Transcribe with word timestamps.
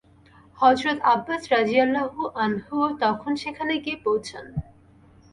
হযরত 0.59 0.97
আব্বাস 1.05 1.41
রাযিয়াল্লাহু 1.51 2.21
আনহুও 2.37 2.87
তখন 3.03 3.31
সেখানে 3.35 3.73
গিয়ে 3.83 3.97
পৌঁছান। 4.05 4.45